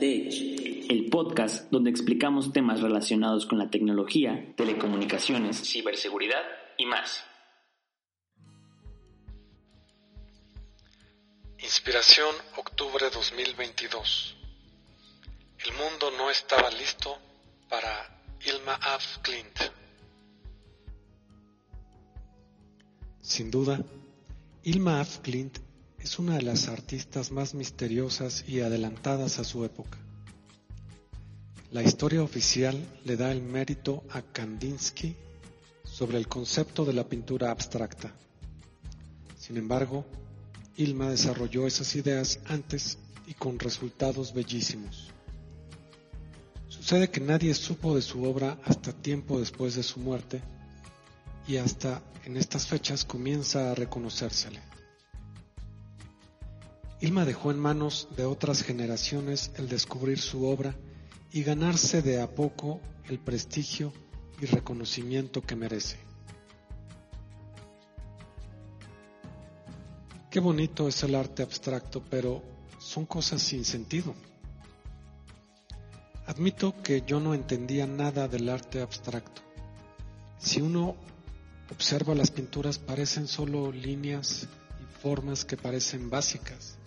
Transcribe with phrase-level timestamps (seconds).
[0.00, 6.42] El podcast donde explicamos temas relacionados con la tecnología, telecomunicaciones, ciberseguridad
[6.76, 7.24] y más.
[11.58, 14.36] Inspiración octubre 2022.
[15.66, 17.18] El mundo no estaba listo
[17.68, 19.58] para Ilma Af Clint.
[23.20, 23.84] Sin duda,
[24.62, 25.58] Ilma Af Clint
[25.98, 29.98] es una de las artistas más misteriosas y adelantadas a su época.
[31.70, 35.14] La historia oficial le da el mérito a Kandinsky
[35.84, 38.14] sobre el concepto de la pintura abstracta.
[39.38, 40.06] Sin embargo,
[40.76, 45.08] Ilma desarrolló esas ideas antes y con resultados bellísimos.
[46.68, 50.40] Sucede que nadie supo de su obra hasta tiempo después de su muerte
[51.46, 54.77] y hasta en estas fechas comienza a reconocérsele.
[57.00, 60.74] Ilma dejó en manos de otras generaciones el descubrir su obra
[61.30, 63.92] y ganarse de a poco el prestigio
[64.40, 65.96] y reconocimiento que merece.
[70.28, 72.42] Qué bonito es el arte abstracto, pero
[72.80, 74.14] son cosas sin sentido.
[76.26, 79.40] Admito que yo no entendía nada del arte abstracto.
[80.38, 80.96] Si uno
[81.70, 84.48] observa las pinturas parecen solo líneas
[84.82, 86.77] y formas que parecen básicas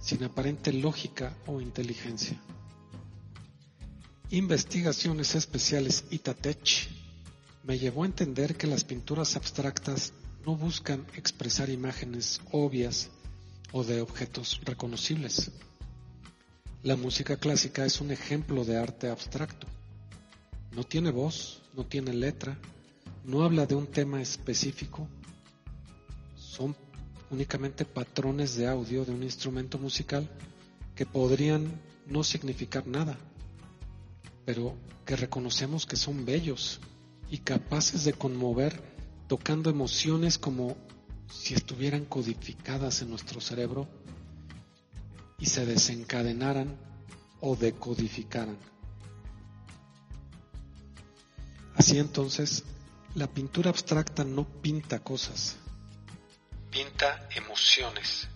[0.00, 2.40] sin aparente lógica o inteligencia.
[4.30, 6.88] Investigaciones especiales Itatech
[7.62, 10.12] me llevó a entender que las pinturas abstractas
[10.44, 13.10] no buscan expresar imágenes obvias
[13.72, 15.50] o de objetos reconocibles.
[16.82, 19.66] La música clásica es un ejemplo de arte abstracto.
[20.72, 22.58] No tiene voz, no tiene letra,
[23.24, 25.08] no habla de un tema específico.
[26.36, 26.76] Son
[27.30, 30.28] únicamente patrones de audio de un instrumento musical
[30.94, 33.16] que podrían no significar nada,
[34.44, 36.80] pero que reconocemos que son bellos
[37.30, 38.80] y capaces de conmover
[39.28, 40.76] tocando emociones como
[41.28, 43.88] si estuvieran codificadas en nuestro cerebro
[45.38, 46.76] y se desencadenaran
[47.40, 48.56] o decodificaran.
[51.74, 52.64] Así entonces,
[53.14, 55.56] la pintura abstracta no pinta cosas,
[56.70, 58.28] pinta emociones,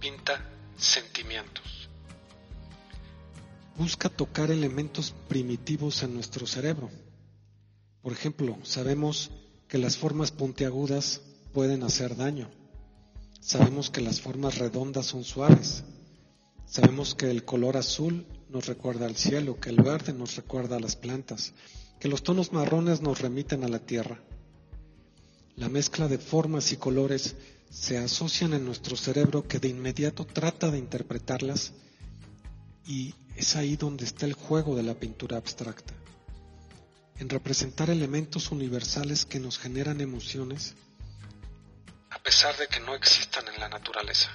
[0.00, 0.44] pinta
[0.76, 1.88] sentimientos.
[3.76, 6.90] Busca tocar elementos primitivos en nuestro cerebro.
[8.02, 9.30] Por ejemplo, sabemos
[9.68, 11.20] que las formas puntiagudas
[11.52, 12.50] pueden hacer daño.
[13.40, 15.84] Sabemos que las formas redondas son suaves.
[16.66, 20.80] Sabemos que el color azul nos recuerda al cielo, que el verde nos recuerda a
[20.80, 21.54] las plantas,
[21.98, 24.20] que los tonos marrones nos remiten a la tierra.
[25.60, 27.36] La mezcla de formas y colores
[27.68, 31.74] se asocian en nuestro cerebro que de inmediato trata de interpretarlas
[32.86, 35.92] y es ahí donde está el juego de la pintura abstracta,
[37.18, 40.76] en representar elementos universales que nos generan emociones
[42.08, 44.30] a pesar de que no existan en la naturaleza.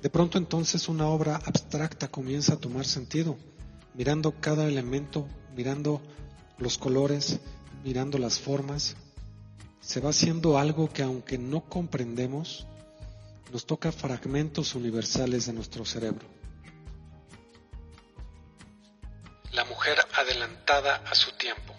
[0.00, 3.36] De pronto entonces una obra abstracta comienza a tomar sentido,
[3.94, 6.00] mirando cada elemento, mirando
[6.56, 7.40] los colores,
[7.82, 8.96] mirando las formas,
[9.88, 12.66] se va haciendo algo que aunque no comprendemos,
[13.50, 16.26] nos toca fragmentos universales de nuestro cerebro.
[19.52, 21.72] La mujer adelantada a su tiempo.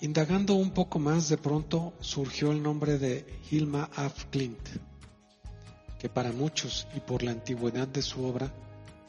[0.00, 4.68] Indagando un poco más, de pronto surgió el nombre de Hilma af Klint,
[6.00, 8.52] que para muchos y por la antigüedad de su obra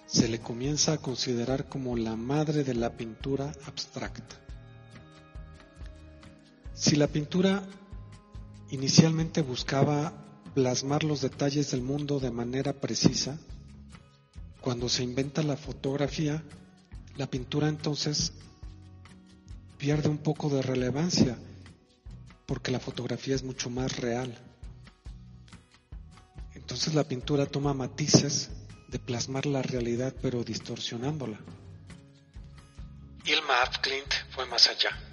[0.06, 4.43] se le comienza a considerar como la madre de la pintura abstracta.
[6.84, 7.64] Si la pintura
[8.70, 10.12] inicialmente buscaba
[10.54, 13.40] plasmar los detalles del mundo de manera precisa,
[14.60, 16.44] cuando se inventa la fotografía,
[17.16, 18.34] la pintura entonces
[19.78, 21.38] pierde un poco de relevancia,
[22.46, 24.38] porque la fotografía es mucho más real.
[26.54, 28.50] Entonces la pintura toma matices
[28.90, 31.40] de plasmar la realidad pero distorsionándola.
[33.24, 33.72] Ilma
[34.36, 35.13] fue más allá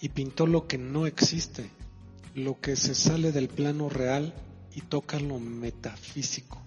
[0.00, 1.70] y pintó lo que no existe,
[2.34, 4.34] lo que se sale del plano real
[4.74, 6.60] y toca lo metafísico,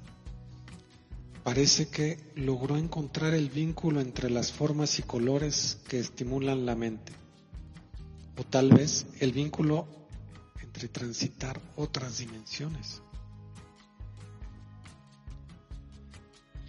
[1.43, 7.11] parece que logró encontrar el vínculo entre las formas y colores que estimulan la mente,
[8.37, 9.87] o tal vez el vínculo
[10.61, 13.01] entre transitar otras dimensiones.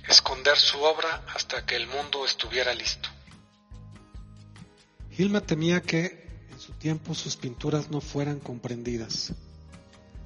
[0.08, 3.08] Esconder su obra hasta que el mundo estuviera listo.
[5.16, 6.23] Hilma temía que
[6.84, 9.32] tiempo sus pinturas no fueran comprendidas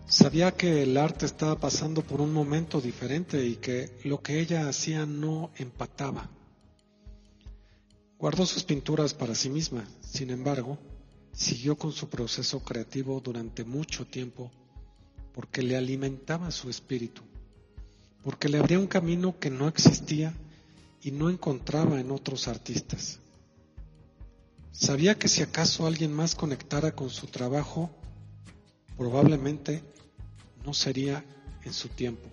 [0.09, 4.67] Sabía que el arte estaba pasando por un momento diferente y que lo que ella
[4.69, 6.31] hacía no empataba.
[8.19, 10.79] Guardó sus pinturas para sí misma, sin embargo,
[11.33, 14.51] siguió con su proceso creativo durante mucho tiempo
[15.35, 17.21] porque le alimentaba su espíritu,
[18.25, 20.35] porque le abría un camino que no existía
[21.03, 23.21] y no encontraba en otros artistas.
[24.79, 27.91] Sabía que si acaso alguien más conectara con su trabajo,
[28.97, 29.83] probablemente
[30.65, 31.25] no sería
[31.65, 32.29] en su tiempo.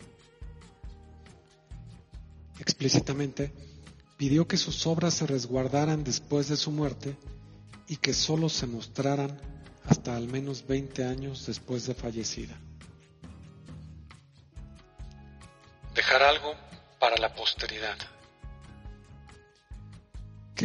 [2.60, 3.52] Explícitamente
[4.16, 7.18] pidió que sus obras se resguardaran después de su muerte
[7.88, 9.42] y que sólo se mostraran
[9.86, 12.56] hasta al menos 20 años después de fallecida.
[15.96, 16.54] Dejar algo
[17.00, 17.98] para la posteridad.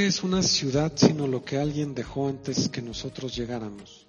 [0.00, 4.06] ¿Qué es una ciudad sino lo que alguien dejó antes que nosotros llegáramos?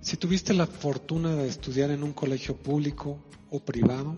[0.00, 3.18] Si tuviste la fortuna de estudiar en un colegio público
[3.50, 4.16] o privado,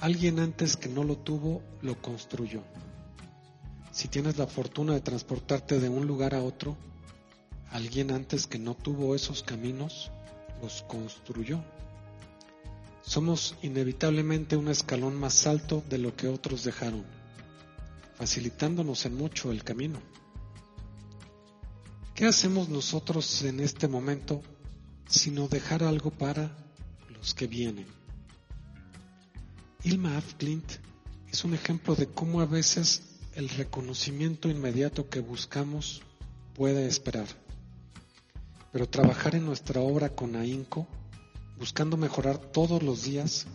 [0.00, 2.60] alguien antes que no lo tuvo lo construyó.
[3.90, 6.76] Si tienes la fortuna de transportarte de un lugar a otro,
[7.70, 10.10] alguien antes que no tuvo esos caminos
[10.60, 11.64] los construyó.
[13.00, 17.02] Somos inevitablemente un escalón más alto de lo que otros dejaron,
[18.16, 20.00] facilitándonos en mucho el camino.
[22.14, 24.42] ¿Qué hacemos nosotros en este momento
[25.08, 26.56] sino dejar algo para
[27.14, 27.86] los que vienen.
[29.84, 30.36] Ilma F.
[30.36, 30.72] Clint
[31.30, 33.02] es un ejemplo de cómo a veces
[33.34, 36.02] el reconocimiento inmediato que buscamos
[36.54, 37.28] puede esperar.
[38.72, 40.86] Pero trabajar en nuestra obra con ahínco,
[41.58, 43.46] buscando mejorar todos los días,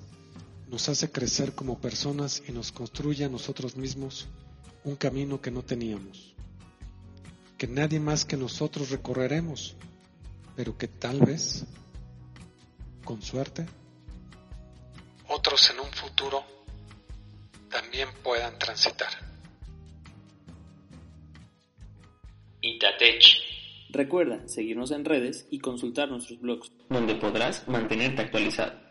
[0.70, 4.28] nos hace crecer como personas y nos construye a nosotros mismos
[4.84, 6.34] un camino que no teníamos,
[7.58, 9.76] que nadie más que nosotros recorreremos
[10.56, 11.66] pero que tal vez,
[13.04, 13.66] con suerte,
[15.28, 16.44] otros en un futuro
[17.70, 19.10] también puedan transitar.
[22.62, 23.24] Itatech.
[23.90, 28.91] Recuerda seguirnos en redes y consultar nuestros blogs, donde podrás mantenerte actualizado.